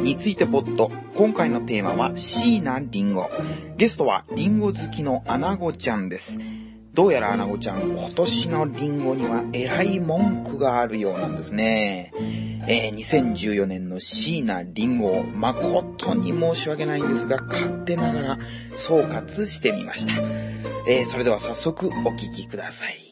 [0.00, 0.90] についてポッド。
[1.14, 3.76] 今回のテーマは椎名林檎。
[3.76, 6.38] ゲストはリンゴ好きのアナゴちゃんです。
[6.94, 12.12] どうやらアナゴちゃん、今年のリンゴにはえらい文句があるようなんですね。
[12.66, 18.38] えー2014年の椎名林檎、誠に申し訳ないんですが、勝手ながら
[18.76, 20.14] 総括してみました。
[20.88, 23.07] えーそれでは早速お聞きください。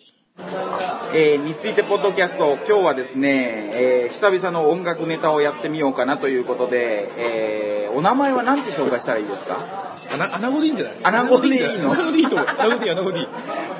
[1.15, 9.97] えーについてポッドキャスト、今日はですね、えー久々の音楽ネタをやってみようかなということで、えーお名前は何て紹介したらいいですか？
[10.13, 10.99] アナ、アナゴでいいんじゃない？
[11.05, 11.91] アナゴでいいの？
[11.91, 12.49] アナゴでいいと思う。
[12.49, 13.29] アナゴでいい、アナゴでいい。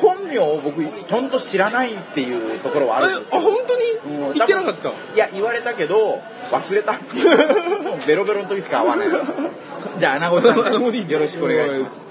[0.01, 3.43] 本名を僕、ほんと知らないっていうところはあるんですあ、よ。
[3.43, 3.81] 本当うん
[4.31, 4.89] に言ってなかった？
[4.89, 7.83] いや、言われたけど、忘れたっていう。
[7.83, 9.09] も うベロベロの時しか会わない。
[9.99, 12.07] じゃあ、アナゴちゃん、よろしくお願いします。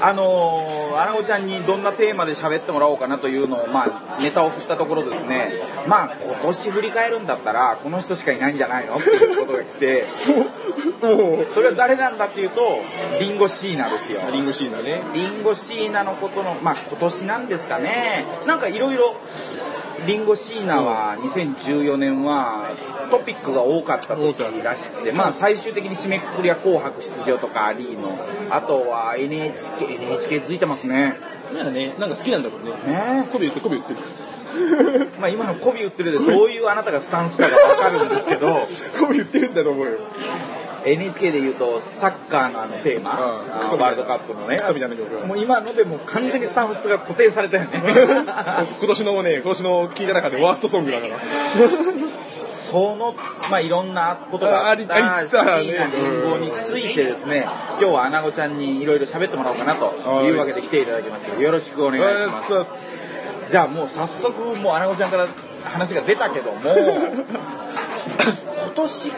[0.00, 5.52] あのー、アナゴちゃんにどんなテーマで喋ってもらおうかなというのを、まあ、ネタを振ったところですね、
[5.86, 8.96] まあ、今年振り返るんだったら、この人しかいないんじゃないの？
[8.96, 10.36] っていうことが来て、 そう。
[10.36, 12.80] もう、それは誰なんだっていうと、
[13.20, 14.20] リンゴ椎名ですよ。
[14.30, 15.02] リンゴシーナね。
[15.14, 18.24] リンゴ椎名のことの、まあ今年なんですかね。
[18.46, 19.14] なんかいろいろ、
[20.06, 22.70] リンゴ椎名は2014年は
[23.10, 28.18] トピックが多かった年らしくて、まあ最終的に締めくくりは紅白出場とかアリーの、
[28.50, 31.16] あとは NHK、NHK 続いてますね。
[31.54, 32.70] なんかね、なんか好きなんだろうね。
[32.70, 34.00] ねコビ言って、コビ言ってる。
[35.20, 38.66] まあ今の媚び売ってるでどういうあなたがスタンスかがわかるんですけど、
[38.98, 39.92] コビ言ってるんだと思うよ。
[40.84, 44.56] NHK で言うとサッカーのあのテーマ、ワールドカップのね。
[44.56, 47.70] クソみたいな曲もう今のでもう完全にスタンスが固定されたよね。
[47.82, 51.18] 今年のね、今年の聞いた中でワーストソングだから。
[52.70, 53.14] その、
[53.50, 59.94] まあ、いろんなことがあったああり椎名あり林檎についてですね、今日はアナゴちゃんにいろいろ喋ってもらおうかなと
[60.26, 62.87] いうわけで来ていただきましたよろしくお願いします。
[63.48, 65.26] じゃあもう早速、もうアナゴちゃんから
[65.64, 66.74] 話が出たけども、今
[68.74, 69.12] 年、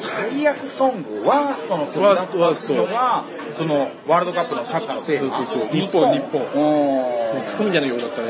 [0.00, 2.36] 最悪ソング、ワーストの曲だったって
[2.72, 3.24] いうのが、
[3.56, 5.30] その、ワールドカップのサッカーのテーマ。
[5.36, 8.28] そうそうそう日本日本おークソみたいな曲だったね。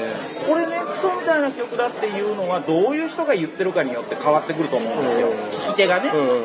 [0.49, 5.29] これね、クソみたいな曲だっていうのは、どういう人が言ってるかによって変わってくると思うんですよ。
[5.29, 6.11] うん聞き手がね。
[6.13, 6.45] うん。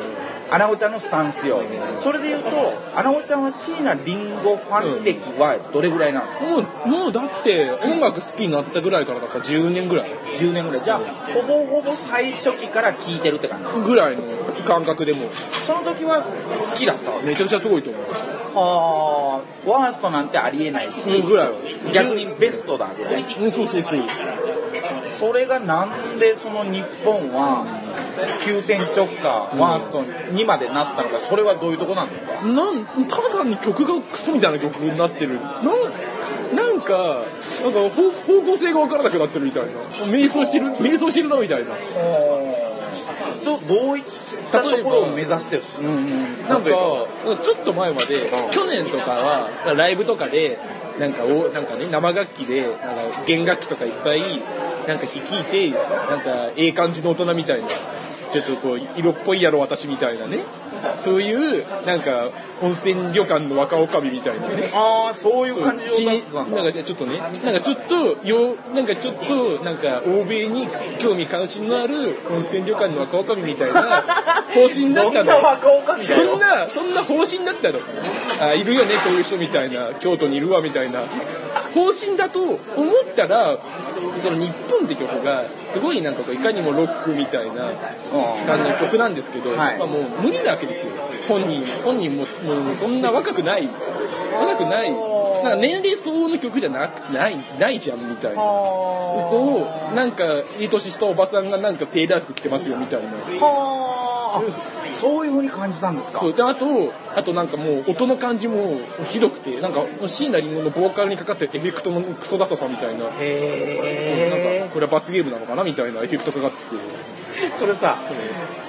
[0.52, 1.62] アナゴちゃんのスタンスよ。
[2.02, 2.50] それで言うと、
[2.96, 10.84] アナゴちゃんは椎名林檎ファン歴はどれぐらいなの、もう、もうだって音楽好きになったぐらいからだから10年ぐらい ?10 年ぐらい。
[10.84, 11.00] じゃあ、
[11.34, 13.66] ほぼほぼ最初期から聴いてるって感じ。
[13.82, 14.24] ぐらいの
[14.66, 15.30] 感覚でも
[15.66, 17.12] その時は好きだった。
[17.26, 18.36] めちゃくちゃすごいと思いました。
[18.60, 21.56] はーワーストなんてありえないし、うんぐらいは
[21.92, 23.24] 逆にベストだぐらい。
[23.40, 24.04] うん、そうそうそう。
[25.20, 27.66] それがなんでその日本は
[28.44, 32.42] 急転直下、ワーストにまでなったのか、それはどういうとこなんですか？
[32.42, 35.40] なん、ただ単に曲がクソみたいな曲になってる。
[35.40, 35.64] なん、
[36.56, 37.26] なんか、
[37.64, 39.70] なんか方方向性がわからなくなってるみたいな。
[40.12, 41.72] 瞑想してる、瞑想してるなみたいな。
[43.44, 44.04] どどういっ
[44.52, 45.64] たところを目指してる？
[45.82, 46.50] うんうん。
[46.50, 50.58] なんか、ちょっと前まで、去年とかは、ライブとかで、
[51.00, 54.22] なんかお、なんかね、生楽器で、なんか弦楽器とかいっぱい、
[54.88, 57.68] なんか聞いて、なんか、ええ感じの大人みたいな、
[58.42, 60.40] ちょっとこう、色っぽいやろ私みたいなね、
[60.98, 62.30] そういう、なんか、
[62.62, 64.70] 温泉旅館の若女将みたいなね。
[64.74, 66.64] ああ、そういう感じをそう出してたんだ。
[66.64, 67.96] なんかちょっとね、なんかちょっと、
[68.28, 70.68] よなんかちょっと、なんか欧米に
[71.00, 73.82] 興味関心のある温泉旅館の若女将みたいな
[74.56, 75.32] 方針だったの。
[75.32, 77.80] どんな若女将そんな、そんな方針だったの。
[78.40, 81.02] あ、いるよね、こういう人みたいな、京都にいるわみたいな。
[81.74, 82.60] 方針だと思っ
[83.18, 83.58] たら、
[84.18, 87.70] その日本って曲が、すごいなんかこういかにもロックみたいな
[88.46, 89.78] 感じの曲なんですけど、はい。
[89.78, 90.94] まあもう無理なわけですよ。
[91.28, 93.70] 本人、本人も、もうそんな若くない、
[94.34, 98.38] 若くない、なんか年齢相応の曲じゃなく、ない、ないじゃんみたいな。
[98.38, 100.24] そう、なんか、
[100.60, 103.10] いい年したおばさんがなんかセーラー服着てますよみたいな。
[104.36, 104.44] は
[104.92, 106.20] あ、そういう風に感じたんですか？
[106.20, 106.34] そう。
[106.34, 108.80] で、あと、あとなんかもう音の感じも
[109.10, 113.00] ひどくて、なんか、椎名林檎のボーカルにかかってるエフェクトのクソダサさみたいな。
[113.00, 115.64] そうなんへか、これは罰ゲームなのかな？
[115.64, 116.84] みたいなエフェクトかかってて。
[117.48, 117.52] え。
[117.58, 117.98] それさ、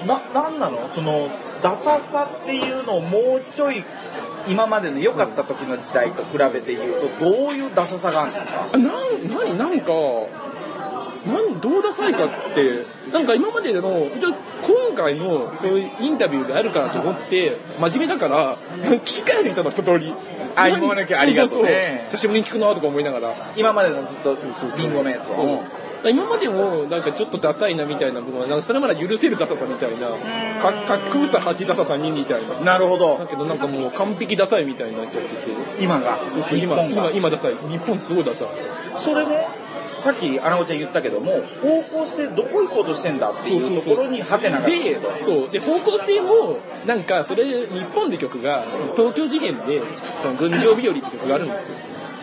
[0.06, 0.88] な、なんなの？
[0.94, 1.28] その、
[1.62, 3.85] ダサさっていうのをもうちょい、
[4.49, 8.69] 今までの良かった時の時代と比べて言うと、どういうダサさがあるんですか？
[8.73, 8.91] あ、なん、
[9.37, 9.93] なに、なんか、
[11.26, 14.28] なん、どうダサいかって、なんか今までの、じゃ
[14.62, 20.14] 今回のこういうインタビューであるかなと思って、真面目だから、聞き返してきたの、一通り。
[20.55, 22.06] あ今までのありがとうね。
[22.08, 23.52] 久しぶりに聞くなとか思いながら。
[23.56, 24.37] 今までのずっと
[24.78, 25.62] リンゴのやつを。
[26.05, 30.08] 今までもなんかちょっとダサいなみたいな部分はなんかそれまで許せるダサさみたいな。
[30.62, 32.61] かかっこよさ8ダサさ2みたいな。
[32.61, 33.19] なるほど。
[33.19, 33.26] だ。
[33.26, 35.82] けどなんかもう完璧ダサいみたいになっちゃってて。
[35.82, 36.20] 今が。
[36.31, 37.56] そうそう今今今ダサい。
[37.69, 38.49] 日本すごいダサい。
[39.05, 39.49] それね、
[40.06, 45.50] さっきアナゴちゃん言ったけども、方向性どこ行こうとしてんだっていうところにハテナがで、そう。
[45.50, 48.64] で、方向性も、なんか、それ、日本で曲が、
[48.94, 49.82] 東京事変で、
[50.38, 51.75] 群青日和って曲があるんですよ。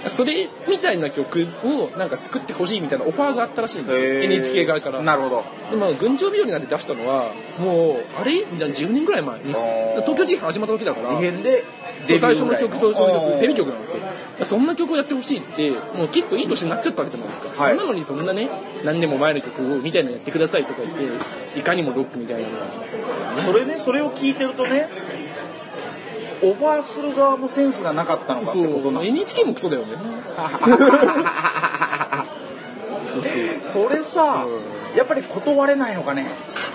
[0.07, 4.23] それみたいな曲をなんか作ってほしいみたいなオファーがあったらしいんですよ。
[4.23, 5.01] NHK 側から。
[5.01, 5.44] なるほど。
[5.71, 11.63] で、まあ、群青日和なんて出したのは、もう、あれじゃあ10年ぐらい前に、東京事変始まった時だから、事変で
[12.03, 14.00] 最初の曲、そうそうおー曲、デビュー曲なんですよ。
[14.44, 17.49] そんな曲をやってほしいって、もう結構いい年になっちゃったわけじゃないですか。
[17.63, 18.49] はいそんなのにそんなね、
[18.83, 20.95] 何年も前の曲をみたいなのやってくださいとか言っ
[21.53, 23.41] て、いかにもロックみたいな。
[23.44, 24.89] それね、それを聞いてるとね、
[26.44, 29.94] オファーする側もセンスがなかったのかってことなの NHK もクソだよね。
[33.62, 36.28] それさ、うやっぱり断れないのかね。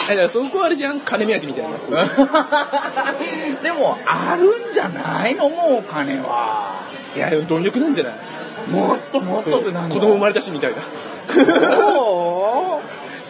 [0.07, 1.71] えだからそこはあれじゃん、金目当てみたいな。
[3.63, 6.81] でも、あるんじゃないのもうお金は。
[7.17, 8.15] いや、でも貪欲なんじゃない？
[8.71, 10.83] もっともっとってなん子供生まれたしみたいな。
[11.77, 12.38] そう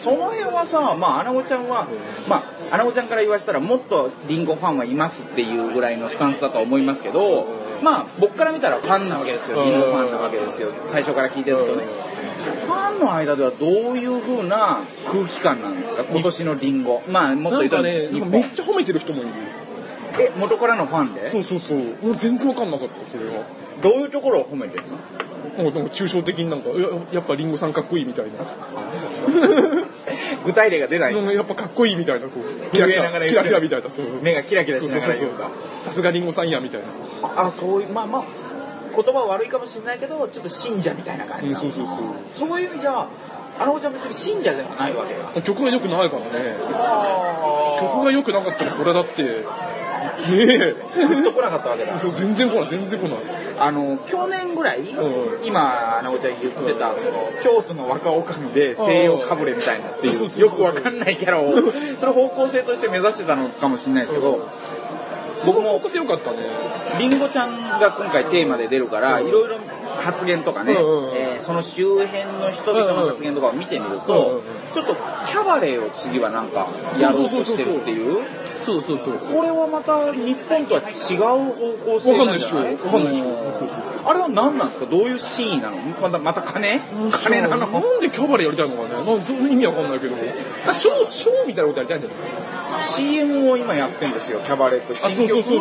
[0.02, 1.88] その辺はさ、まあ、アナゴちゃんは、
[2.28, 7.46] まあ、アナゴちゃんから言わせたら、もっとリンゴファンはいますっていうぐらいのスタンスだとは思いますけど、
[7.82, 9.64] まあ、僕から見たらファンなわけですよ。
[9.64, 10.72] リンゴファンなわけですよ。
[10.86, 11.84] 最初から聞いてるとね。
[12.66, 16.04] ファンの間ではどういう風な空気感なんですか？
[16.04, 17.02] 今年のリンゴ。
[17.08, 19.30] まあ、もっと言うと、なんかね、めっちゃ褒めてる人もいる。
[20.20, 21.26] え、元からのファンで？
[21.26, 21.78] そうそうそう。
[21.78, 23.44] もう全然わかんなかった、それは。
[23.80, 24.96] どういうところを褒めてるの？
[25.62, 28.32] もうなんか抽象的になんか、いややっぱリンゴさんかっこいいみたいな。
[30.46, 31.16] 具体例が出ない。
[31.16, 34.06] やっぱかっこいいみたいな、こう、キラキラ、キラキラみたいな、そう。
[34.22, 35.28] 目がキラキラしなそうそう。
[35.82, 36.86] さすがリンゴさんや、みたいな。
[37.46, 38.22] あ、そういう、まあまあ、
[38.94, 41.96] 言葉は悪いかもしれないけど、ちょっと信者みたいな感じうん、そうそうそう。
[42.32, 43.08] そういう意味じゃ、
[43.58, 45.20] あのおちゃん別に信者ではないわけよ。
[45.42, 46.30] 曲が良くないからね。
[47.80, 49.44] 曲曲が良くなかったらそれだって、
[49.98, 50.74] ねえ。
[51.06, 51.98] グッと来なかったわけだ。
[51.98, 53.18] 全然来ない、全然来ない。
[53.58, 61.56] あの、去年ぐらい、うん今、あのおちゃん言ってた、その、京都の若女将で西洋かぶれみたいなってい、そううそうそうそうよくわかんないキャラを、
[61.98, 64.48] それ方向性として目指してたのかもしれないですけど、
[65.46, 66.38] 僕も良かったね。
[66.98, 69.28] リンゴちゃんが今回テーマで出るから、うん。
[69.28, 69.58] いろいろ
[69.98, 70.76] 発言とかね、
[71.40, 74.42] その周辺の人々の発言とかを見てみると、
[74.74, 76.68] ちょっとキャバレーを次はなんか
[76.98, 78.26] やろうとしてるっていう、
[78.58, 79.18] そうそうそう。
[79.18, 82.74] これはまた日本とは違う方向性なんじゃない？
[82.74, 83.28] わかんないでしょ。
[83.28, 84.10] わかんないでしょ。
[84.10, 84.86] あれは何なんですか？
[84.86, 85.76] どういうシーンなの？
[85.76, 86.80] またまた金？
[87.10, 87.66] 金なの？
[87.66, 89.04] なんでキャバレーやりたいのかね？
[89.04, 90.16] なんその意味わかんないけど。
[90.66, 94.92] あショー、ショーみたいなことやりたいんじゃない ?CM を今やってんですよ、キャバレーと。
[95.06, 95.60] あ、そうそうそう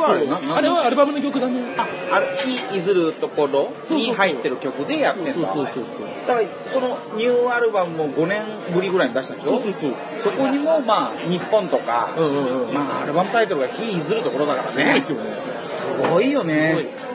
[0.53, 1.61] あれはアルバムの曲だね。
[1.77, 5.33] あ、あれ、火いずるところに入ってる曲でやってんだ。
[5.33, 5.83] そうそうそうそう。
[6.27, 9.51] だから、そのニューアルバムも5年ぶりぐらいに出したんでしょ？
[9.51, 9.93] そうそうそう。
[10.23, 12.73] そこにも、まあ、日本とか、うんうんうん。
[12.73, 14.93] まあ、アルバムタイトルが火いずるところだからすごいね。
[14.95, 15.29] ですよね。
[15.63, 17.07] すごいよね。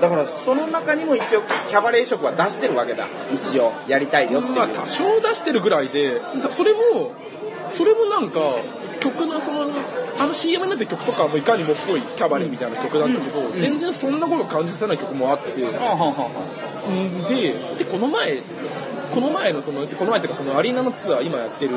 [0.00, 3.06] だから、その中にも一応、キャバレー色は出してるわけだ。
[3.34, 4.54] 一応、やりたいよっていう。
[4.56, 7.12] まあ多少出してるぐらいで、だそれも、
[7.70, 8.40] それもなんか、
[9.00, 9.68] 曲のその、
[10.18, 15.66] あの CM になってる曲とかもいかにもっぽいキャバレーみたいな曲だったけど、うん全然そんなこと感じさせない曲もあって、で、
[17.78, 18.42] で、この前、
[19.14, 21.72] この前のその、この前っていうかそのアリーナのツアー今やってる、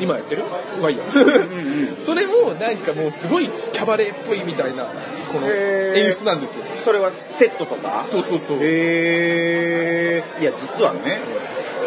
[0.00, 0.42] 今やってる？
[0.80, 1.04] まあいいや。
[1.04, 1.08] ん
[2.04, 6.64] それもなんかもうすごいキャバレーっぽいみたいな、この演出なんですよ。
[6.84, 8.04] それはセットとか？
[8.08, 8.58] そうそうそう。
[8.60, 10.42] へー。
[10.42, 11.20] いや、実はね、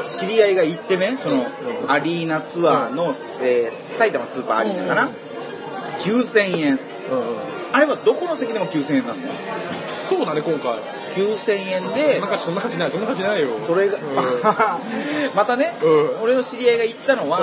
[0.10, 1.46] 知り合いが行ってね、その、
[1.84, 1.92] うん。
[1.92, 5.16] アリーナツアーの、えー埼玉スーパーアリーナかな、うん
[6.00, 6.80] 9000円。
[7.72, 9.16] あれはどこの席でも9000円なの？
[9.94, 10.80] そうだね、今回。
[11.16, 13.60] 9000円でなん、かそんな感じない、そんな感じないよ。
[13.60, 14.04] それが、うん。
[15.36, 15.88] またね、う
[16.20, 16.22] ん。
[16.24, 17.40] 俺の知り合いが言ったのは、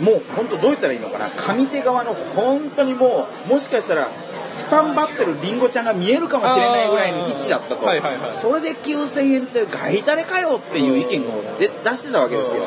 [0.00, 4.08] もう本当どう言ったらいいのかな、上手側の本当にもう、もしかしたら、
[4.56, 7.84] スタンバってるリンゴちゃんが見えるかもしれないぐらいの位置だったと。
[7.84, 12.64] はいはいはいそれで9000円ってガイタレかよっていう意見をで出してたわけですよ。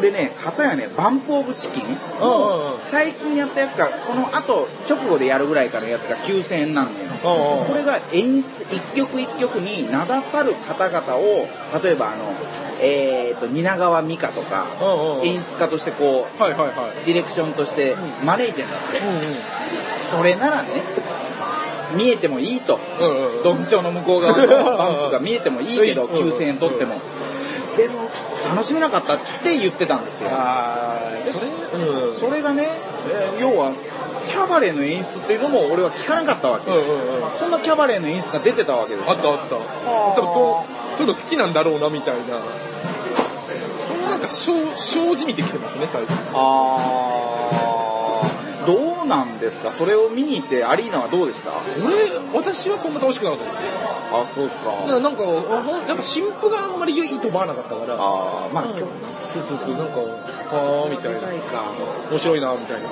[0.00, 1.82] でね、片やね、バンプオブチキン
[2.20, 2.34] うんう
[2.70, 7.10] んうん最近やったやつが、この後、直後でやるぐらいからのやつが9000円なんだよ。
[7.10, 11.46] うんうんこれが演出、一曲一曲に名だたる方々を、
[11.82, 12.34] 例えばあの、
[12.80, 17.06] えーと、蜷川美香とか、うんうん演出家としてこう、はいはいはい。
[17.06, 19.00] ディレクションとして招いてるんだって。
[20.10, 20.68] それならね、
[21.96, 22.78] 見えてもいいと。
[23.00, 23.16] うんうん。
[23.16, 23.42] うんうん。
[23.42, 27.00] どんちょうの向こう側のバンクが見えてもいいけど、うんうん9000円取っても。
[27.76, 28.10] でも、
[28.48, 30.30] 楽しめなかったって言ってたんですよ。
[30.30, 32.18] それ、うん。
[32.18, 32.68] それがね、
[33.08, 33.72] えー要は、
[34.28, 36.70] キャバレーの演出っていうのも俺は聞かなかったわけ。
[36.70, 37.38] うんうんうん。
[37.38, 39.56] そんなキャバレーの演出が出てたわけですよあったあった。
[39.56, 42.22] ー多分そう、そういうの好きなんだろうなみたいな。
[43.86, 46.16] そうなんか、生生じみてきてますね、最近。
[46.32, 47.39] あー
[48.66, 49.72] どうなんですか？
[49.72, 51.50] それを見に行ってアリーナはどうでした？
[51.84, 53.60] 俺、私はそんな楽しくなかったですね。
[54.12, 54.66] あ、そうですか。
[54.66, 55.22] だからなんか、
[55.88, 57.94] やっぱ新婦があんまりいいと思わなかったから。
[57.94, 58.70] あーまあうん
[59.30, 61.20] そうそうそう、なんか、はぁ、みたいな。
[61.20, 61.26] か。
[62.10, 62.88] 面白いな、みたいな。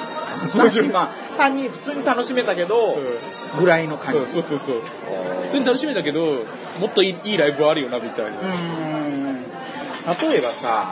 [0.55, 0.89] 面白い。
[0.89, 2.97] まあ、単に普通に楽しめたけど、
[3.59, 4.33] ぐらいの感うんじ。
[4.33, 4.77] そうそうそう。
[4.77, 6.45] 普普通に楽しめたけど、
[6.81, 8.31] もっといいライブはあるよな、みたいな。
[8.31, 9.45] うーん
[10.31, 10.91] 例えばさ、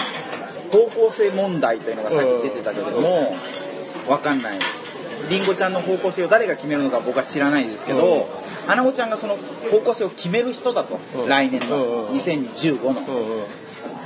[0.73, 3.37] 方向性問題というのがさっき出てたけれども、
[4.09, 4.59] わかんない。
[5.31, 8.29] りんごちゃんの方向性を誰が決めるのか僕は知らないですけど、
[8.69, 9.37] アナゴちゃんがその
[9.71, 11.29] 方向性を決める人だと、うん。
[11.29, 12.09] 来年のうんうん。
[12.11, 13.45] うん2015のうんうん。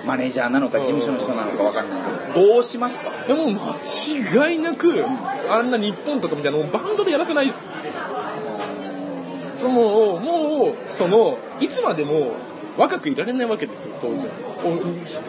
[0.07, 2.01] マネージャーなのか事務所の人なのかわかんない。
[2.33, 3.27] けど、どうしますか？
[3.27, 5.05] でも間違いなく、
[5.51, 5.71] あん。
[5.71, 7.67] な日本とかみたいなのをバンドでやらせないです。
[9.63, 12.33] もう、もう、その、いつまでも
[12.79, 14.27] 若くいられないわけですよ、当然。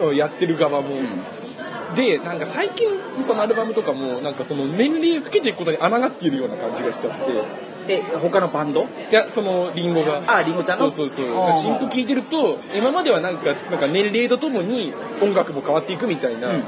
[0.00, 0.96] おやってる側も。
[1.96, 2.88] で、なんか最近、
[3.22, 7.18] そのアルバムとかも、なんかその年齢を老けていくことに穴がっているような感じがしちゃっ
[7.86, 8.84] て、え、他のバンド？
[8.84, 10.22] いや、その、リンゴが。
[10.26, 10.88] あリンゴちゃんの？
[10.90, 11.52] そうそうそう。
[11.52, 16.62] 新譜聴いてると、今まではなんか、なんか年齢とともに音楽も変わっていくみたいな、うん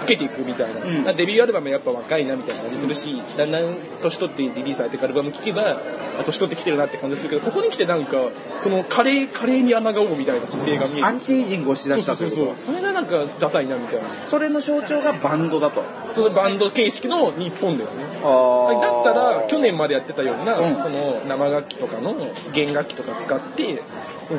[0.00, 0.80] 老けていくみたいな。
[0.80, 5.80] うんデビューアルバムやっぱ若いなみたいな感じするし、だんだん年取ってリリースされてるアルバム聴けば、
[6.18, 11.06] あ年取ってきてるなって感じするけど、ここに来てなんか、そのカレー、カレーに穴がおうみたいな姿勢が見える。
[11.06, 12.54] アンチエイジングをしだしたそうそうそう。
[12.56, 14.22] それがなんかダサいなみたいな。
[14.22, 15.82] それの象徴がバンドだと。
[16.10, 18.04] そのバンド形式の日本だよね。
[18.24, 22.14] あだったら、去年までやってたような、うんその生楽器とかの
[22.52, 23.82] 弦楽器とか使って、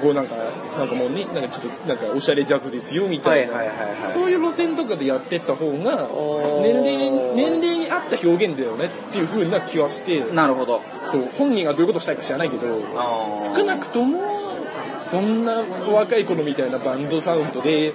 [0.02, 0.36] こうなんか、
[0.78, 3.54] なんかもうね、なんかちょっと、なんかおしゃれジャズですよみたいな。
[3.54, 6.10] はいはいはいはいそういう路線とかでやってった方が、
[6.62, 10.82] 年齢、年齢に合った表現だよねっていう風な気はして、なるほど。
[11.04, 12.64] そう、本人がどういうことしたいか知らないけど、
[13.56, 14.22] 少なくとも、
[15.02, 15.64] そんな
[15.94, 17.94] 若い頃みたいなバンドサウンドで、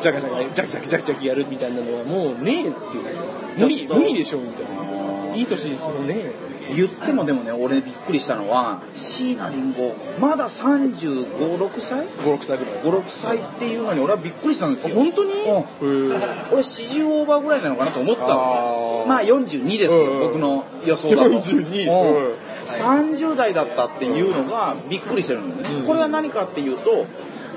[0.00, 3.36] ジャカジャカ、ジャキジャキジャキジャキやるみたいなのはもうねえっていう。
[3.58, 5.25] 無理、無理でしょみたいな。
[5.36, 6.32] いい年そのね。
[6.74, 12.74] 言ってもでもね、俺びっくりしたのは、椎名林檎、まだ35、6歳？5、6歳ぐらい。
[12.82, 14.96] 5、6歳っていうのに俺はびっくりしたんですよ。
[14.96, 15.32] 本当に？
[15.32, 16.12] うん。
[16.12, 19.04] 俺40オーバーぐらいなのかなと思ってたの。
[19.06, 20.20] まあ42ですよ、うん。
[20.20, 21.30] 僕の予想だと。
[21.30, 22.30] 42うん。
[22.30, 22.34] うん。
[22.66, 25.80] 30代だったっていうのがびっくりしてるんだよね。
[25.82, 25.86] うん。
[25.86, 27.06] これは何かっていうと、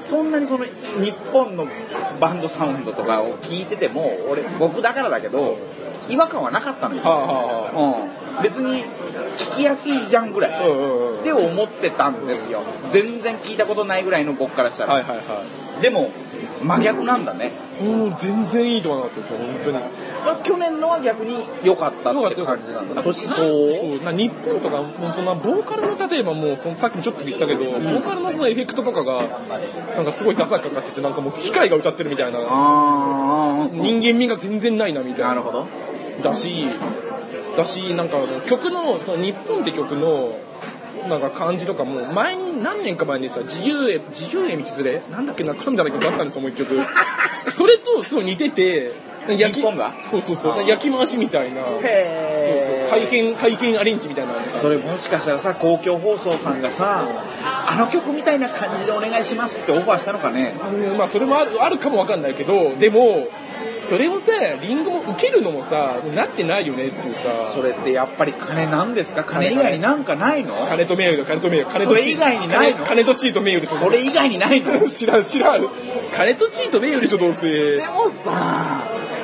[0.10, 1.68] そんなにその日本の
[2.20, 5.60] バンドサウンドとかを聞いてても、俺、僕だからだけど、
[6.10, 7.02] 違和感はなかったのよ。
[7.04, 7.26] はあは
[7.72, 8.84] あはうん、別に
[9.38, 10.64] 聞きやすいじゃんぐらあ。
[10.64, 11.24] い。
[11.24, 12.64] で思ってたんですよ。
[12.92, 14.94] 全然聞いたことないぐらいの僕からしたら。
[14.94, 15.44] はいはいは
[15.80, 16.10] でも、
[16.64, 17.52] 真逆なんだね。
[17.82, 20.44] う全然いいと思わなかったですよ、本当に。
[20.44, 23.04] 去年のは逆に良かったって感じなんだ。
[23.04, 29.40] 年相応そうな日本とか、もうそんなボーカルの例えばもうそのさっきもちょっと言ったけど、ボーカルのそのエフェクトとかが、
[29.96, 35.28] なんかすごいダサくかかってて、なんかもう機械が歌ってるみたいな、人間味が全然ないなみたいな。
[35.30, 35.68] なるほど。
[36.22, 36.68] だし、
[37.58, 40.38] だし、なんか曲の、その日本って曲の、
[41.08, 46.76] なんか感じとかも、前に何年か前にさ、自由へ、自由へ道連れなんだっけな、クソみたいな曲あったんですよ、もう一曲。
[47.50, 48.92] それとそう似てて、
[49.28, 51.64] 焼きそうそうそう焼き回しみたいな。
[51.64, 52.90] そうそう。
[52.90, 54.34] 改変、改変アレンジみたいな。
[54.62, 57.06] それもしかしたらさ、公共放送さんがさ、
[57.68, 60.54] あの曲みたいな感じでお願いしますってオファーしたのかね？
[60.90, 63.28] うんまあそれもあるあるかもわかんないけど、でも、
[63.82, 69.24] それをさ、リンゴも受けるのもさ、なってないよねっていうさ、それってやっぱり金なんですか？
[69.24, 70.66] 金以外になんかないの？
[70.68, 72.84] 金と名誉だ、金と名誉、金とチーそれ以外にないの？
[72.86, 73.78] 金金と地位と名誉でしょ。
[73.78, 74.80] それ以外にないの？
[74.90, 75.70] 知らん、知らん。
[76.14, 77.48] 金と地位と名誉でしょ、どうせ。
[77.78, 78.84] でもさ、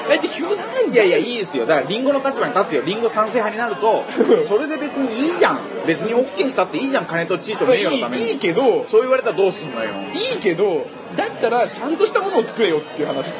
[0.10, 1.66] だって、ひゅなんいやいや、いいですよ。
[1.66, 2.82] だから、リンゴの立場に立つよ。
[2.86, 4.04] リンゴ賛成派になると、
[4.48, 5.62] それで別にいいじゃん。
[5.86, 7.06] 別に OK したっていいじゃん。
[7.06, 8.24] 金と地位と名誉のために。
[8.24, 9.92] いいいいけど、そう言われたらどうすんのよ。
[10.14, 10.86] いいけど、
[11.16, 13.36] だったら、ちゃんとしたものを作れよっていう話で。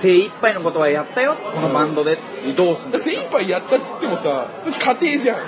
[0.00, 1.36] 精一杯のことはやったよ。
[1.52, 2.18] このバンドで。
[2.56, 4.46] どうすんの精一杯やったっつってもさ、
[5.00, 5.38] 家庭じゃん。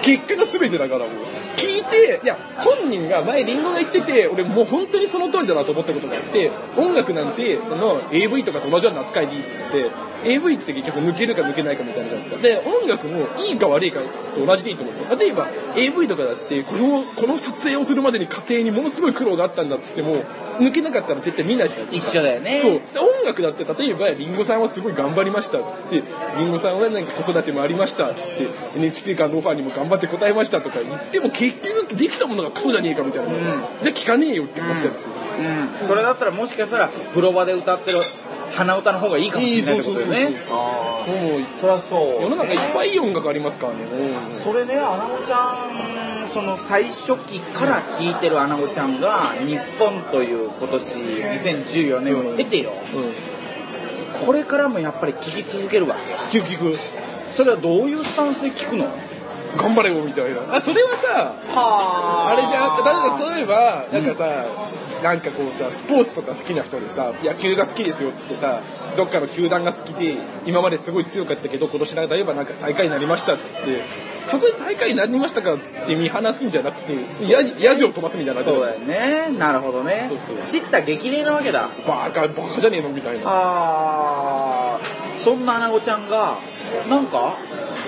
[0.00, 1.08] 結果が全てだからもう。
[1.56, 9.90] 聞いて、いや、本人が前リンゴが言ってて、俺もう本当にその通りだなと思ったことがあって、音楽なんて、その AV とかと同じような扱いでいいっつって、
[10.24, 12.42] AV って結局抜けるか抜けないかみたいなじゃないですか。
[12.42, 14.00] で、音楽もいいか悪いか
[14.34, 15.18] と同じでいいと思うんですよ。
[15.18, 20.24] 例えば AV とかだって、この、この撮影をするまでに家庭にものすごい苦労があったんだっつっても、
[20.58, 22.10] 抜けなかったら絶対見ないじゃないですか。
[22.10, 22.58] 一緒だよね。
[22.60, 22.72] そう。
[22.72, 26.02] で音楽だって、例えば、リンゴさんはすごい頑張りましたっつって、
[26.38, 33.32] リンゴさんはなんか子育てもありましたっつって、NHK からのオファーにも頑張って答えましたとか言っても、結局できたものがクソじゃねえかみたいな。
[33.32, 35.10] うんじゃあ聞かねえよって話なんですよ。
[35.80, 35.86] うん。
[35.86, 37.98] それだったらもしかしたら、風呂場で歌ってる
[38.54, 42.22] 鼻歌の方がいいかもしれないってことだよねいいそうそりゃそう。
[42.22, 43.80] 世の中いっぱいいい音楽ありますからね。
[44.32, 53.02] それね、アナゴちゃん、その最初期から聴いてるアナゴちゃんが、日本という今年、2014年を経てよ、うん。
[53.02, 53.06] う
[54.22, 54.26] ん。
[54.26, 55.96] これからもやっぱり聴き続けるわ
[56.30, 56.78] けく聞く。
[57.32, 58.86] それはどういうスタンスで聞くの？
[59.56, 60.56] 頑張れよみたいな。
[60.56, 64.44] あ、それはさ、はあれじゃん、例えば、なんかさ、
[65.02, 68.60] なんかこうさ、スポーツとか好きな人でさ、野球が好きですよっつってさ、
[68.96, 73.82] どっかの球団が好きで、今まですごい強かったけど、今年例えばなんか最下位になりましたっつって、
[74.26, 76.94] そこで最下位になりましたからっつって見放すんじゃなくて、
[77.30, 78.42] ややじを飛ばすみたいな。
[78.42, 79.28] そうだよね。
[79.38, 80.06] なるほどね。
[80.08, 81.70] そうそう知った激励なわけだ。
[81.86, 83.22] バカ、バカじゃねえのみたいな。
[83.26, 86.38] あーそんなアナゴちゃんが、
[86.88, 87.36] なんか、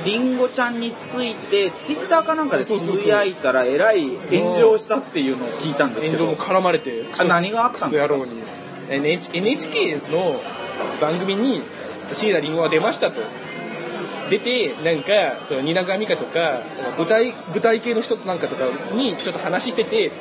[0.04, 6.44] リンゴちゃんについて、ツイッターかなんかでつぶやいたら、えらい炎上したっていうのを聞いたんですけど炎上も。
[6.44, 8.42] 絡まれて、あ何があったんクソ野郎に。
[8.88, 10.40] NH NHK の
[11.00, 11.62] 番組に
[12.12, 13.22] 椎名林檎が出ましたと。
[14.30, 16.62] 出て、なんか、その、蜷川美香とか、
[16.96, 20.12] 舞台、舞台系の人なんかとかにちょっと話してて、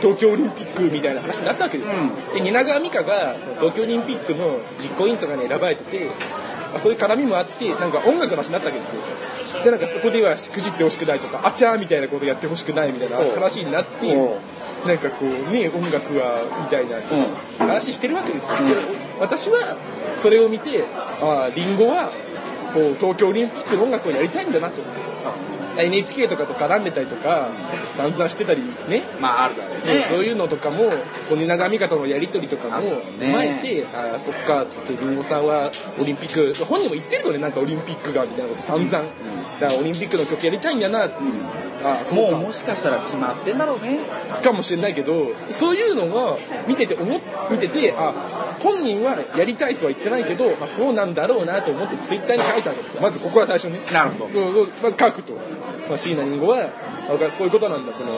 [0.00, 1.96] 東京オリンピックみたいな話になったわけですよ。
[2.32, 6.10] うで、蜷川美香が、その東京オリンピックの実行委員とかに選ばれてて、
[6.74, 9.64] あそういう絡みもあって、なんか音楽の話になったわけですよ。
[9.64, 14.14] で、なんかそこではしくじってほしくないとか、あちゃーみたいなことやってほしくないみたいな話になって、
[14.86, 16.98] なんかこうね、音楽は、みたいな
[17.58, 18.56] 話してるわけですよ。
[18.60, 19.76] うんで私は、
[20.18, 20.84] それを見て、
[21.20, 22.12] ああ、リンゴは、
[22.72, 24.82] 東京オリンピックの音楽をやりたいんだなと。
[25.82, 27.50] NHK とかと絡んでたりとか、
[27.96, 30.06] 散々してたりね、まあ、あるだろうそうね。
[30.08, 30.90] そういうのとかも、
[31.28, 35.70] こう、蜷川美香とのやりとりとかも踏まえて、ああ、そっか、つって、リンゴさんは
[36.00, 38.90] オリンピック、本人も言ってるのね、なんかオリンピックが、みたいなこと散々。
[39.60, 41.14] だからオリンピックの曲やりたいんだな、って
[41.84, 42.36] ああ、そうか。
[42.36, 44.00] もうもしかしたら決まってんだろうね。
[44.42, 47.20] かもしれないけど、そういうのが見てて思っ、
[47.50, 48.12] 見てて、あ、
[48.60, 53.02] 本人はやりたいとは言ってないけど、まあそうなんだろうなと思ってツイッターに書いたわけですよ。
[53.02, 53.92] まずここは最初に。
[53.92, 54.40] なるほど。
[54.40, 55.34] うんまず書くと。
[55.88, 56.70] まあ椎名林檎は、
[57.08, 58.12] あそういうことなんだ、その、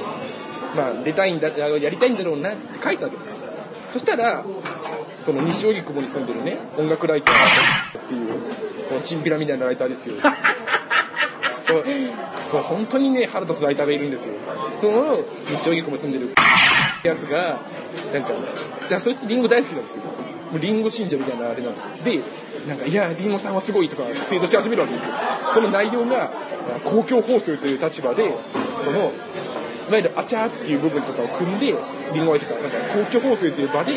[0.77, 3.41] まあ出たいんだ、ややりたいんだろうなって書いたわけですよ。
[3.91, 4.45] そしたら、
[5.21, 8.41] その西荻窪に住んでるね、音楽ライターっていう、
[8.89, 10.15] このチンピラみたいなライターですよ。
[11.45, 14.35] クソ、クソ、本当にね、腹立つライターがいるんですよ。
[14.81, 16.35] その、西荻窪に住んでる
[17.03, 17.61] やつが、
[18.13, 18.31] なんか、
[18.89, 20.03] いやそいつリンゴ大好きなんですよ。
[20.59, 21.91] リンゴ信者みたいなあれなんですよ。
[22.05, 22.21] で、
[22.69, 25.15] なんか、いや、リンゴさんはすごいとかツイートし始めるわけですよ。
[25.55, 26.31] その内容が、
[26.85, 28.35] 公共放送という立場で、
[28.85, 29.13] その、
[29.91, 31.75] いわゆるアチャーっていう部分とかを組んで、
[32.15, 33.95] リンゴが言ってた、なんか公共放送という場で、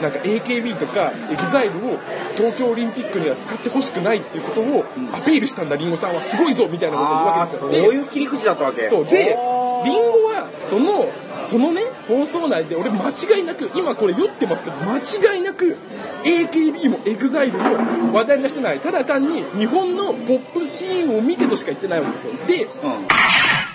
[0.00, 1.98] なんか AKB とか EXILE を
[2.36, 7.92] 東京オリンピックには使ってほしくないっていうことをアピールしたんだ、リンゴさんはすごいぞみたいなことを言うわああ、そうけですよ。
[7.92, 8.88] でいう切り口だったわけ。
[8.88, 9.04] そう。
[9.04, 9.36] で、
[9.84, 11.10] リンゴは、その、
[11.50, 15.76] そのね、放送内で、俺間違いなく、今これ酔ってますけど、間違いなく、
[16.22, 18.78] AKB も EXILE も話題に出してない。
[18.78, 22.34] ただ単に、日本のポップシーンを見てとしか言ってないわけですよ。
[22.46, 22.90] で、うん。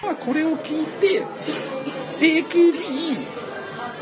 [0.01, 1.25] まあこれを聞いて、
[2.19, 3.17] AKB、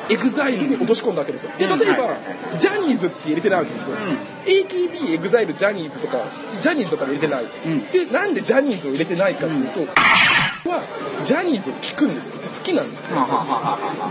[0.09, 1.51] EXILE に落とし込んだわけですよ。
[1.57, 2.15] で、例えば
[2.59, 3.95] ジャニーズって入れてないわけですよ。
[3.95, 6.27] うん AKB、EXILE、ジャニーズとか、
[6.62, 7.45] ジャニーズとか入れてない。
[7.65, 9.79] うんで、なんでジャニーズを入れてないかっていうと、
[10.69, 10.84] は、
[11.23, 12.60] ジャニーズを聞くんです。
[12.60, 13.13] 好きなんです。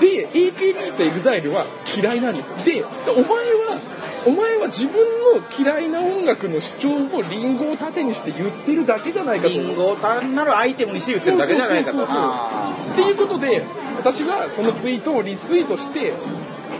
[0.01, 2.65] で、AKB と EXILE は嫌いなんです。
[2.67, 3.81] で、お前は、
[4.25, 4.95] お前は自分
[5.35, 9.49] の嫌いな音楽の主張をリンゴを盾にして言ってるだけじゃないかと。
[9.49, 11.99] リンゴを単なるアイテムにして言ってるだけじゃないかと。
[11.99, 13.65] そうそうそうそうあっていうことで、
[13.97, 16.13] 私はそのツイートをリツイートして、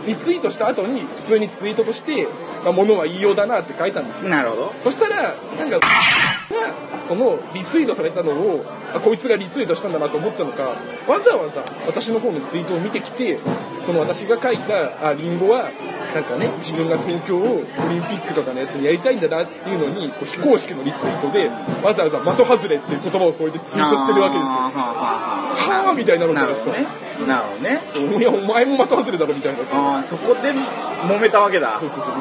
[0.05, 2.27] リツイートした後に普通にツイートとして、
[2.63, 4.27] まあ、物は言いようだなって書いたんですよ。
[4.27, 4.73] ーなるほど。
[4.81, 10.75] そしたら、なんか、が、そのリツイートされたのを、あ、こいつがリツイートしたんだなと思ったのか、
[11.07, 13.39] わざわざ私の方のツイートを見てきて、
[13.85, 15.71] その私が書いた、あ、リンゴは、
[16.13, 21.49] なんかね、自分が東京をオリンピックとかのやつにやりたいんだなっていうのに、こう非公式のリツイートで、
[21.83, 24.53] わざわざ的外れっていう言葉を添えてツイートしてるわけですよ。
[24.53, 26.71] はぁみたいになるんじゃなるないですか。
[26.71, 27.03] ほどね。
[27.27, 28.19] なるほどね。
[28.19, 29.59] いや、お前も的外れだろみたいな。
[29.83, 31.77] ああ、そこで揉めたわけだ。
[31.79, 32.15] そうそうそう。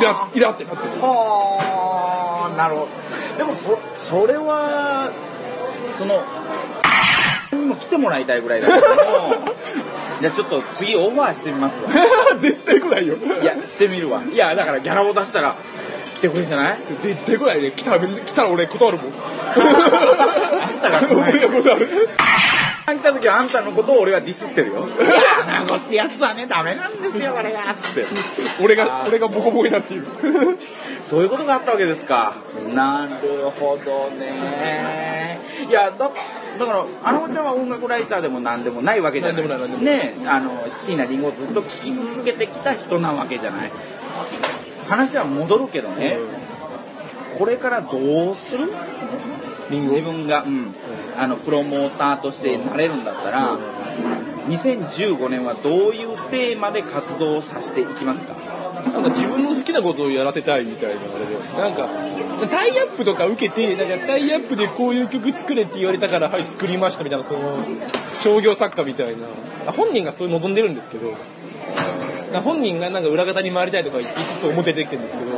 [0.00, 0.90] イラ、イラってなってる。
[1.02, 2.88] はあ、なるほ
[3.36, 3.38] ど。
[3.38, 3.78] でもそ、
[4.20, 5.10] それは、
[5.98, 6.22] その、
[7.52, 8.84] にも来てもらいたいぐらいだけども、
[10.20, 11.88] じゃあちょっと次オファーしてみますわ。
[12.38, 13.16] 絶対来ないよ。
[13.42, 14.22] いや、してみるわ。
[14.30, 15.56] いや、だからギャラを出したら、
[16.16, 16.78] 来てくれるんじゃない？
[17.00, 19.06] 絶対来ないで、来たら、来たら俺断るもん。
[20.62, 22.08] あんたが来ない俺が断る。
[23.22, 24.88] 来た時はあんたのことを俺はディスってるよ。
[24.88, 27.74] いや、なんかってやつはね、ダメなんですよ、これが。
[27.74, 28.04] つって。
[28.62, 30.06] 俺が、俺がボコボコになっている。
[31.08, 32.36] そういうことがあったわけですか。
[32.74, 35.40] なるほどね。
[35.68, 36.10] いや、だ、
[36.58, 39.48] だから、あの子ちゃんは音楽ライターでも何でもないわけじゃない。
[39.48, 43.70] 何でもないねあの、椎名林檎をずっと聴き続けてきた人なわけじゃない。
[44.88, 46.18] 話は戻るけどね、
[47.38, 48.72] これからどうする？
[49.70, 50.74] 自分が、うん、
[51.16, 53.58] あの、プロモーターとしてなれるんだったら、
[54.48, 58.34] 2015年はどういうテーマで活動をさせていきますか？
[58.82, 61.88] なんか自分の好きなことをやらせたいみたいなあれで、なんか、
[62.48, 67.58] タイアップとか受けて、なんかタイアップでこういう曲作れって言われたから、はい、作りましたみたいな、その、
[68.14, 69.28] 商業作家みたいな。
[69.72, 71.14] 本人がそう望んでるんですけど、
[72.42, 75.30] 本人がなんか裏方に回りたいとか言いつつ表出てきてるんですけど、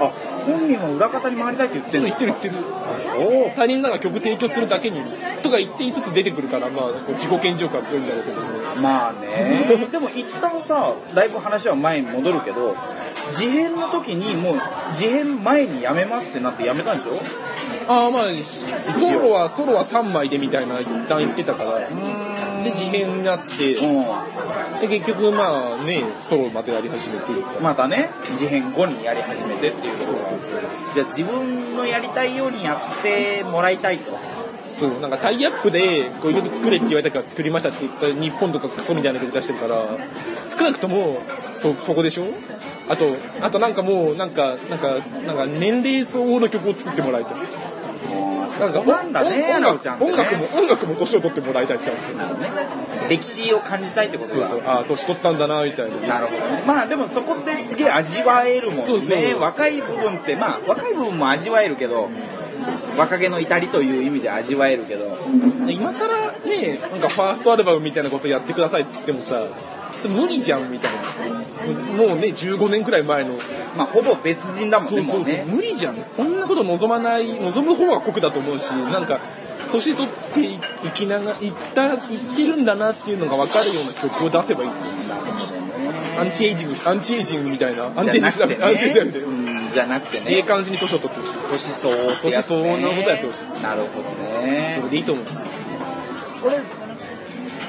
[0.00, 0.12] あ、
[0.46, 2.54] 本人は裏方に回りたいって言ってそうる言ってる言ってる。
[2.84, 3.50] あ、そう。
[3.56, 5.00] 他人なんか曲提供するだけに、
[5.42, 8.48] とか言って言いつつ出てくるから、まあ、自己顕示欲は強いんだろうけどね。
[8.82, 9.88] まあね。
[9.92, 12.76] でも一旦さ、だいぶ話は前に戻るけど、
[13.34, 14.60] 事変の時にもう、
[14.96, 17.18] 事変前に辞めますってなって辞めたんでしょ？
[17.88, 18.22] ああ、まあ、
[18.78, 21.70] ソロは、ソロは3枚でみたいな一旦言ってたから、
[22.64, 23.76] で、事変になって、う
[24.80, 27.62] で、結局まあね、ソロまでやり始めて、ん。
[27.62, 30.60] またね、事変後にやり始めてっていうそうそうそう
[30.94, 34.12] じゃあ自分のやりたいようにやってもらいたいと。
[34.72, 39.86] そう、なんかタイアップで、こういう曲作れって言われたから作りましたって言った日本とかクソみたいな曲出してるから、
[40.50, 41.20] 少なくとも、
[41.52, 42.24] そ、そこでしょ？
[42.88, 43.06] あと、
[43.40, 47.34] あとなんかもう、なんか、なんか、なんか年齢相応の曲を作ってもらいたい。
[48.60, 51.96] なんか、なんだね音楽ちゃんね音楽も、音楽も年を取ってもらいたいちゃう。
[51.96, 52.00] ね
[53.08, 54.46] 歴史を感じたいってことだ。
[54.46, 55.96] そうそう、ああ、年取ったんだな、みたいな。
[56.00, 56.62] なるほどね。
[56.66, 58.82] まあでもそこってすげえ味わえるもんね。
[58.82, 62.08] そうそう若い部分って、まあ若い部分も味わえるけど、
[62.96, 65.18] 若気の至りという意味で味わえるけど、
[65.68, 69.48] 今更ね、なんかファーストアルバムみたいなことやってくださいって言ってもさ、
[70.08, 71.02] 無理じゃんみたいな。
[71.96, 73.38] もうね、15年くらい前の。
[73.76, 75.44] まあほぼ別人だもんね、そうそうそうね。
[75.46, 75.96] 無理じゃん。
[76.12, 79.20] そんなこと望まない、望む方が酷だと思うし、なんか、
[79.74, 82.00] 年取っていきながら、いった、いっ
[82.36, 84.70] てるんだなっていうのが分かるような曲を出せばいい。
[86.16, 87.86] アンチエイジング、アンチエイジングみたいな。
[87.86, 90.26] アンチエイジングしなくて、アンチエイジングじゃなくてね。
[90.28, 91.38] ええ感じに年を取ってほしい。
[91.50, 94.10] 年相応ね年相応のことやってほしいなるほど
[94.46, 94.90] ねそれ。
[94.90, 95.24] でいいと思う。
[95.24, 96.60] これ、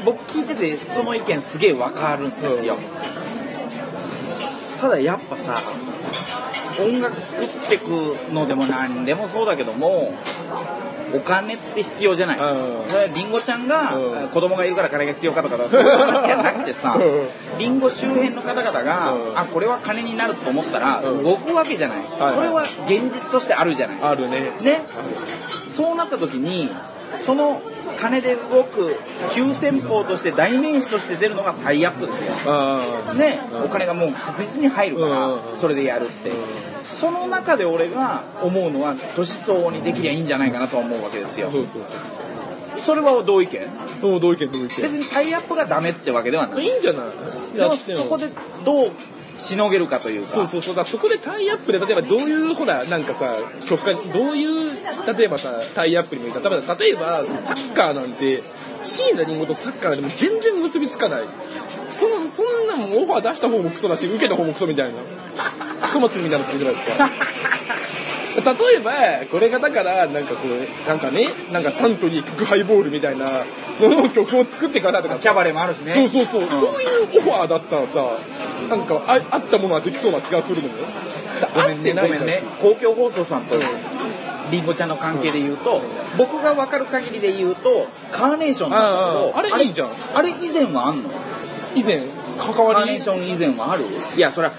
[0.05, 2.77] 僕聞いててその意見すげえわかるんですよ。
[4.79, 5.59] ただやっぱさ、
[6.79, 7.87] 音楽作ってく
[8.31, 10.13] のでも何でもそうだけども、
[11.15, 12.37] お金って必要じゃない。
[12.39, 21.97] うんそれリンゴちゃんがうん子供がいるから金が必要かとかそういう話じゃなくてさう、リンゴ周辺の方々が、うんあ、これは金になると思ったらうん動くわけじゃない。
[21.99, 23.97] はいそれは現実としてあるじゃない。
[24.01, 24.51] あるね。
[24.61, 24.81] ね。
[25.69, 26.69] そうなった時に、
[27.19, 27.61] その
[27.97, 28.95] 金で動く
[29.31, 32.33] 急先鋒として代名詞として出るのがタイアップですよ。
[32.47, 36.31] あね、うんお金がもう確実に入るから、うんそれでやるって。
[36.95, 41.49] その中で俺が思うのは、年相応にできりゃいいんじゃないかなと思うわけですよ。
[41.51, 42.79] そうそうそう。
[42.79, 43.61] それはどう意見
[44.01, 44.99] 同意見同意別見。
[44.99, 46.65] にタイアップがダメってわけではない。
[46.65, 47.57] いいんじゃない？
[47.57, 48.29] でもそこで
[48.63, 48.91] どう
[49.37, 50.29] しのげるかというか。
[50.29, 50.75] そうそうそう。
[50.75, 53.35] だからそこでタイアップで、例えばどういう、ほら、なんかさ、
[53.67, 54.71] 曲か、どういう、
[55.17, 56.39] 例えばさ、タイアップにもいた。
[56.39, 58.43] 例えば、例えばサッカーなんて、
[58.83, 61.23] 椎名林檎とサッカーでも全然結びつかない。
[61.89, 64.99] そんそんなもんオファー出した方もクソだし、受けた方もクソみたいな。
[65.81, 67.09] クソ祭りみたいなことじゃないですか。
[68.35, 68.91] 例えば、
[69.31, 73.25] これがだから、なんかこう、なんかね、なんかサントリー曲ハイボールみたいな
[73.79, 75.93] のの曲を作ってくださいとかキャバレーもあるしね。
[75.93, 78.17] そうそうそう、んそういうオファーだったらさ、
[78.69, 80.73] なんかああったものはできそうな気がするのよ。
[81.41, 82.43] だごめんね、ごめんね。
[82.61, 83.61] 公共放送さんとうん
[84.51, 85.81] リンゴちゃんの関係で言うと、
[86.19, 91.09] 僕が分かる限りで言うと、カーネーションなんだけど、あああれいいじゃんあれ以前はあんの？
[91.75, 92.03] 以前、
[92.37, 92.81] 関カわり？
[92.81, 93.85] ーネーション以前はある？
[94.15, 94.53] いや、それは、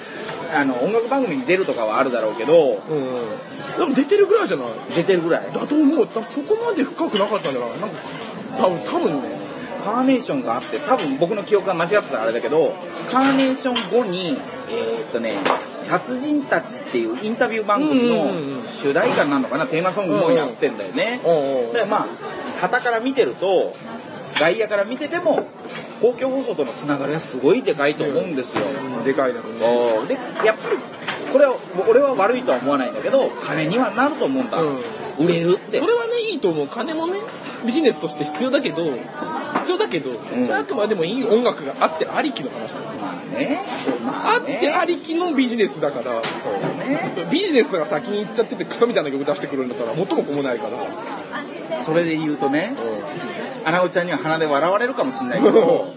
[0.54, 3.78] あの、音楽番組に出るとかはあるだろうけど、うん。
[3.78, 4.68] でも出てるぐらいじゃない？
[4.96, 5.52] 出てるぐらい？
[5.52, 6.08] だと思う。
[6.12, 7.96] だそこまで深くなかったんじゃないなんか、
[8.58, 9.45] 多分、多分ね。
[9.86, 12.74] カーネーションがあって、多分僕の記憶が間違ってたらあれだけど、
[13.08, 14.36] カーネーション後に、
[14.68, 15.38] えーっとね、
[15.88, 21.20] 達人たちっていうインタビュー番組の主題歌なのかな、テーマソングもやってんだよね。
[21.72, 22.06] で、まあ、
[22.60, 23.74] 旗から見てると、
[24.34, 25.46] 外野から見てても、
[26.02, 28.64] 公共放送とのつながりはすごいでかいと思うんですよ。
[29.04, 30.08] でかいだろうね。
[30.08, 30.78] で、やっぱり、
[31.32, 31.56] これは、
[31.88, 34.60] 俺は悪いとは思わないんだけど、金にはなると思うんだ。
[34.60, 34.78] うん
[35.18, 35.78] 売れるって。
[35.78, 36.68] それはね、いいと思う。
[36.68, 37.18] 金もね、
[37.64, 38.84] ビジネスとして必要だけど、
[39.86, 43.00] だけど、んそれはあくまでもいい音楽があってありきの話なんですよ。
[43.00, 43.60] まあね。
[44.04, 47.12] まあっねてありきのビジネスだから、そうだね。
[47.14, 51.78] そうビジネスが先に行っちゃっててクソみたいな曲出してくるんだったら元も子もないから。
[51.78, 52.74] それで言うとね、
[53.64, 55.94] アナゴちゃんには鼻で笑われるかもしれないけど、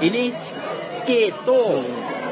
[0.00, 1.82] NHK と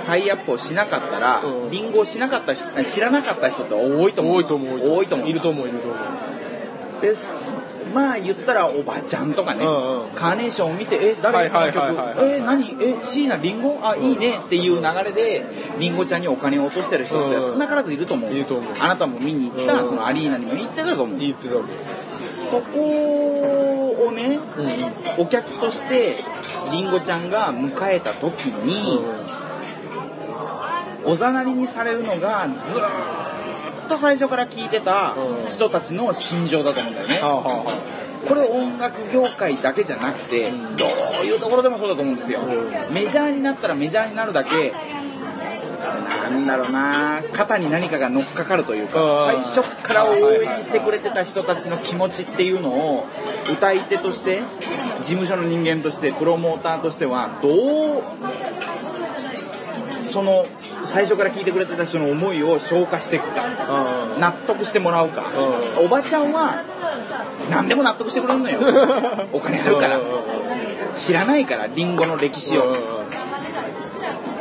[0.06, 4.34] タイアップをしなかったら、うんリンゴをしなかった人、知らなかった人って多いと思う。
[4.36, 4.96] 多いと思う。
[4.96, 5.28] 多いと思う。
[5.28, 6.28] いると思う、いると思う。
[7.02, 7.22] です。
[7.92, 10.10] まあ言ったらおばちゃんとかね、うんうん。
[10.10, 12.22] カーネーションを見て、え、誰この曲？
[12.22, 12.76] え、何？
[12.80, 13.84] え、椎名林檎？
[13.84, 14.38] あ、いいね。
[14.38, 15.46] っていう流れで、
[15.78, 18.32] 林檎ちゃんにお金を落としてる人って少なからずいると思う。
[18.32, 18.72] いると思う。
[18.80, 21.18] あなたも見に行った、うんそのアリーナにも行ってたと思う。
[21.18, 21.54] 言ってた。
[22.50, 24.38] そこをね。
[25.18, 26.16] お客として、
[26.70, 29.00] りんごちゃんが迎えた時に、
[31.04, 35.50] おざなりにされるのが、ずーっと最初から聞いてたうん。
[35.50, 37.20] 人たちの心情だと思うんだよね。
[38.28, 40.76] これ音楽業界だけじゃなくて、うん。
[40.76, 40.84] ど
[41.22, 42.40] ういうところでもそうだと思うんですよ。
[42.40, 42.94] うん。
[42.94, 44.72] メジャーになったらメジャーになるだけ、
[46.30, 53.06] なんだろうな肩に何かが乗っかかるというか、最初から応援してくれてた人たちの気持ちっていうのを、
[53.50, 54.42] 歌い手として、
[55.00, 58.02] 事務所の人間として、プロモーターとしては、どう、
[60.18, 60.44] その、
[60.84, 63.42] 最初から聞いてくれてた人の思いを消化していくか。
[63.44, 65.30] あ納得してもらうか、
[65.80, 66.64] うおばちゃんは
[67.50, 68.58] 何でも納得してくれるのよ。
[69.32, 70.00] お金あるから。
[70.96, 72.64] 知らないからリンゴの歴史を。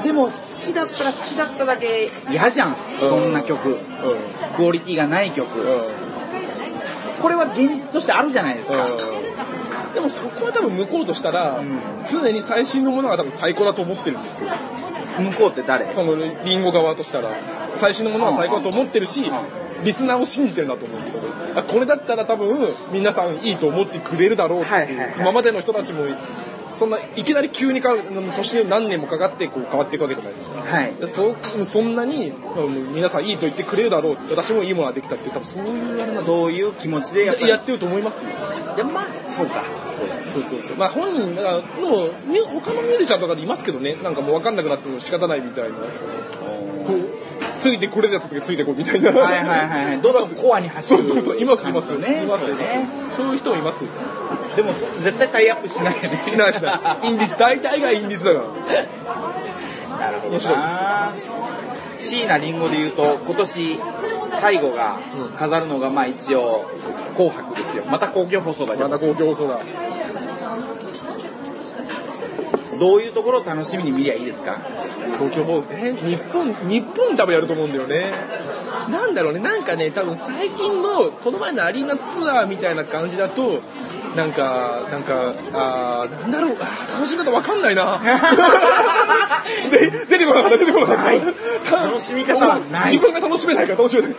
[0.03, 0.31] でも好
[0.65, 2.75] きだったら好きだっただけ嫌じゃん。
[2.99, 3.77] そんな曲。
[4.55, 5.47] クオリティがない曲。
[7.21, 8.87] これは現実としてあるじゃないですか。
[9.93, 11.79] でもそこは多分向こうとしたら、うん。
[12.09, 14.49] 常に最新のものが多分最高だと思ってるんですよ。
[15.17, 15.91] 向こうって誰？
[15.93, 17.29] そのリンゴ側としたら、
[17.75, 19.23] 最新のものが最高だと思ってるし、
[19.83, 21.21] リスナーを信じてるんだと思うんですよ。
[21.55, 22.55] あこれだったら多分
[22.91, 25.13] 皆さんいいと思ってくれるだろうっていう、はいはいはい。
[25.19, 26.05] 今までの人たちも、
[26.73, 30.61] そんないきなり急に変わる、年何年もかかってこう変わっていくわけじゃないですか。
[30.61, 30.95] はい。
[30.95, 38.31] でそそんなにうん皆さんいいと言ってくれるだろう私もいいものができたって多分そういうあれなそういう気持ちでやっやってると思いますよ
[38.75, 39.63] でもまあそうか
[40.23, 40.77] そうそうそう。
[40.77, 41.61] まあ本人、だからも
[42.61, 45.77] 他のミュージシャンとかでいますけどね、なんかもう分かんなくなっても仕方ないみたいな。
[47.59, 49.11] ついてこれるやつだけついてこうみたいな。
[49.11, 51.97] はいはいはいはいどんどんコアに走るそうそうそう、いますいます。
[51.97, 52.87] ねいますよねね。
[53.15, 53.83] そういう人もいます。
[54.55, 57.07] でも絶対タイアップしないよねしないしない。
[57.07, 59.97] インディス、 大体がインディスだから。
[59.97, 61.11] なるほど面白いな
[61.99, 63.79] 椎名林檎で言うと今年
[64.39, 66.65] 最後がうん飾るのがまあ一応
[67.15, 69.59] 紅白ですよまた公共放送だけどまだ公共放送だ。
[72.79, 74.57] どういうところを楽しみに見りゃいいですか？
[75.19, 75.67] 公共放送。
[75.71, 78.11] え日本、日本多分やると思うんだよね。
[78.89, 83.61] なんだろうね、なんかね、多分最近の、この前のアリーナツアーみたいな感じだと、
[84.15, 87.99] なんか、なんか、あーなんだろう、あー楽しみ方わかんないな。
[89.71, 91.03] で出てこなかった、出てこなかった。
[91.03, 91.21] ない
[91.63, 94.15] た楽しみ方はない自分が楽しめないから楽しめない。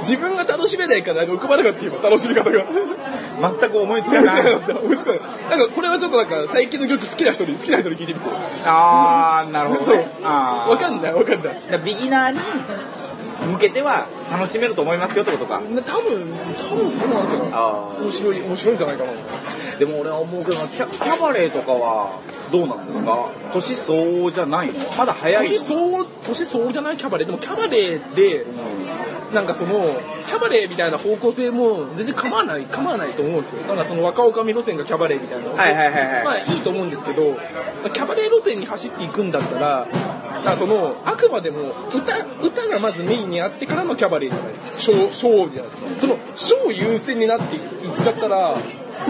[0.00, 2.64] 自分が楽しめないから浮かばなかった今、楽しみ方が。
[3.40, 4.54] 全く思いつかない。
[4.82, 5.20] 思いつかない。
[5.50, 8.28] なんかこれはちょっとなんか最近の曲好きな人に好きな人に聞いてみて。
[8.66, 9.96] あーなるほどそう。
[9.96, 10.10] ね。
[10.22, 10.70] あー。
[10.70, 11.62] わかんないわかんない。
[11.70, 12.38] だビギナーに
[13.52, 15.60] 向けては楽しめると思いますよってことか。
[15.60, 17.48] 多分、多分そうなんじゃない？
[17.52, 19.10] あ面白い、面白いんじゃないかな。
[19.78, 22.18] でも俺は思うけどなキャキャバレーとかは
[22.50, 23.28] どうなんですか？
[23.52, 24.74] 年相応じゃないの？
[24.98, 27.26] まだ早い年相応、年相応じゃないキャバレー？
[27.26, 28.44] でもキャバレーで、
[29.32, 29.84] なんかその、
[30.26, 33.62] キャバレーみたいな方向性も全然構わない、構わないと思うんですよ。
[33.66, 35.50] なんかその若女将路線がキャバレーみたいな。
[35.50, 37.36] はいはいはいはいまあいいと思うんですけど、
[37.92, 39.88] キャバレー路線に走っていくんだったら、
[40.34, 44.78] なんかその、あくまでも歌、歌がまずメインにあってからのキャバレーじゃないですか。
[44.78, 45.88] ショー、ショーじゃないですか。
[45.98, 47.60] その、ショー優先になっていっ
[48.02, 48.56] ちゃったら、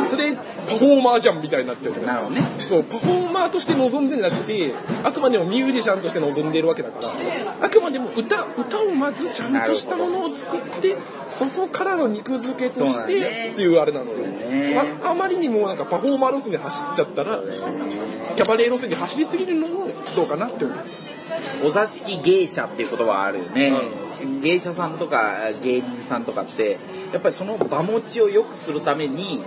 [0.09, 0.37] それ、
[0.69, 2.37] パフォーマーじゃんみたいになっちゃうじゃないですか。
[2.37, 2.65] なるほどね。
[2.65, 10.97] そう、パフォーマーとして望んでなくて、あくまでもミュージシャンとして望んでいるわけだから、あくまでも歌、歌をまずちゃんとしたものを作って、
[11.31, 13.51] そこからの肉付けとしてね。
[13.53, 17.41] っていうあれなので、ねああまりにもなんかパフォーマー路線で走っちゃったら、
[18.37, 20.79] キャバレー路線で走りすぎるのもどうかなって思う。
[21.65, 23.73] お座敷芸者っていう言葉はあるよね、
[24.41, 26.79] 芸者さんとか芸人さんとかって
[27.13, 29.43] やっぱりその場持ちを良くするために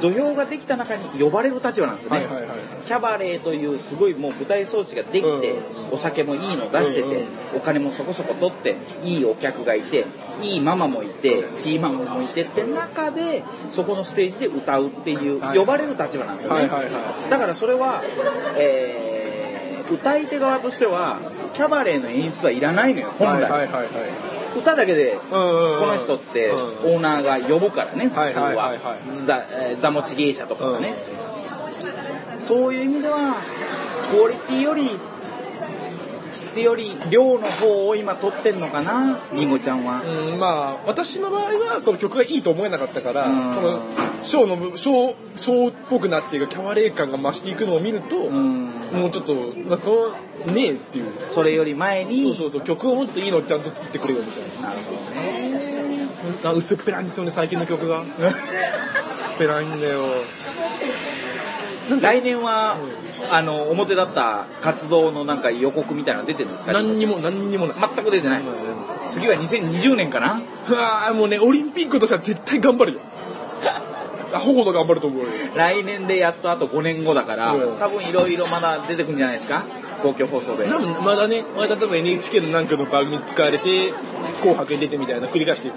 [0.00, 2.58] 土俵ができた中に呼ばれる立場なんですよね、はいはいはい。
[2.84, 5.92] キャバレーというすごいもう舞台装置ができて、うん。
[5.92, 7.26] お酒もいいの出してて、うんうん。
[7.56, 10.04] お金もそこそこ取っていいお客がいて
[10.42, 15.58] いいママもいてチーママもいてって中でそこのステージで歌うっていう、はい。
[15.58, 18.02] 呼ばれる立場なんですよね、はいはいはだからそれは、
[18.58, 19.15] えー
[19.90, 21.20] 歌い手側としては
[21.54, 23.12] キャバレーの演出はいらないのよい。
[23.18, 23.88] 本来、はいはいはいはい。
[24.58, 28.74] 歌だけでこの人ってうんオーナーが呼ぶからね、普通は
[29.80, 30.94] 座持ち芸者とかがね。
[32.38, 33.42] そういう意味では、
[34.10, 34.88] クオリティより、
[36.36, 40.02] 質より量の方を今取ってんのかな、りんごちゃんは。
[40.02, 43.82] うん、まあ、私の場合は、その曲がいいと思えなかったから、うんその、
[44.22, 48.66] ショーの部、ショー、ショーっぽくなっていくキャバレー感が増していくのを見ると、うん。
[48.92, 49.34] もうちょっと、
[49.68, 50.12] まあ、そ
[50.46, 51.12] の、ねえっていう。
[51.26, 54.68] それより前に、そうそうそう、曲をもっといいのちゃんと作ってくれよみたいな。
[54.68, 55.46] なるほどね。
[56.44, 58.02] あ薄っぺらいんですよね、最近の曲が。
[58.12, 60.02] 薄っぺらいんだよ。
[62.00, 62.76] 来年は、
[63.30, 66.72] あの、表だった活動のなんか予告みたいなの出てるんですか？
[66.72, 67.76] 何にも、何にもない。
[67.94, 68.42] 全く出てない。
[69.10, 70.40] 次は2020年かな？
[70.68, 73.00] うわーもうね、オリンピックとしては絶対頑張るよ。
[74.34, 75.28] アホほど頑張ると思うよ。
[75.54, 79.62] 来年でやっとあと5年後だから、うん多分いろいろまだ出てくるんじゃないですか？
[80.02, 80.68] 公共放送で。
[80.68, 83.92] 多分まだね、まだ例えば NHK のなんかの番組使われて、
[84.40, 85.76] 紅白に出てみたいな繰り返していく。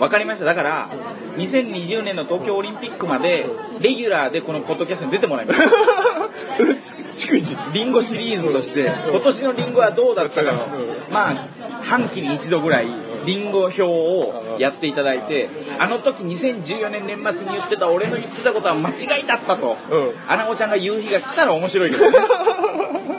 [0.00, 0.44] わかりました。
[0.44, 0.88] だから、
[1.36, 3.46] 2020年の東京オリンピックまで、
[3.80, 5.60] レギュラーでこのポッドキャストに出てもらいます。
[7.16, 7.56] 逐一。
[7.72, 10.68] リンゴシリーズとして、今年のリンゴはどうだったかの、
[11.10, 11.34] まあ、
[11.82, 12.86] 半期に一度ぐらい、
[13.26, 22.18] リンゴ表をやっていただいて、あの時2014年年末に言ってた俺の言ってたことは間違いだったと、うんアナゴちゃんが言う日が来たら面白いけどね。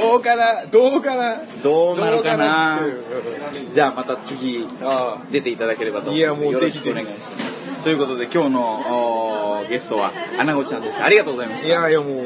[0.00, 0.64] どうかな？
[0.66, 1.40] どうかな？
[1.62, 2.80] どうなるかな？
[3.74, 6.12] じゃあまた次、あ出ていただければと。
[6.12, 7.82] いやもうよろしくお願いします。
[7.82, 11.04] ということで今日のゲストはアナゴちゃんでした。
[11.04, 11.68] ありがとうございました。
[11.68, 12.24] いやいやもう、